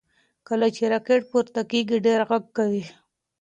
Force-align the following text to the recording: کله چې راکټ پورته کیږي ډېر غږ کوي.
کله 0.47 0.67
چې 0.75 0.83
راکټ 0.93 1.21
پورته 1.31 1.61
کیږي 1.71 1.97
ډېر 2.05 2.19
غږ 2.29 2.43
کوي. 2.57 2.85